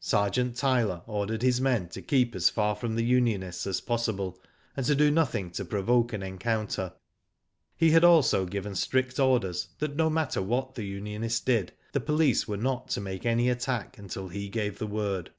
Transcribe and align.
Sergeant 0.00 0.56
Tyler 0.56 1.02
ordered 1.06 1.42
his 1.42 1.60
men 1.60 1.86
to 1.90 2.00
keep 2.00 2.34
as 2.34 2.48
far 2.48 2.74
from 2.74 2.94
the 2.96 3.04
unionists 3.04 3.66
as 3.66 3.82
possible, 3.82 4.40
and 4.78 4.86
to 4.86 4.94
do 4.94 5.10
nothing 5.10 5.50
to 5.50 5.62
provoke 5.62 6.14
an 6.14 6.22
encounter. 6.22 6.94
He 7.76 7.90
had 7.90 8.02
also 8.02 8.46
given 8.46 8.74
strict 8.74 9.20
orders 9.20 9.68
that 9.78 9.94
no 9.94 10.08
matter 10.08 10.40
what 10.40 10.74
the 10.74 10.86
unionists 10.86 11.40
did, 11.40 11.74
the 11.92 12.00
police 12.00 12.48
were 12.48 12.56
not 12.56 12.88
to 12.92 13.02
make 13.02 13.26
any 13.26 13.50
attack 13.50 13.98
until 13.98 14.28
he 14.28 14.48
gave 14.48 14.78
the 14.78 14.86
word. 14.86 15.30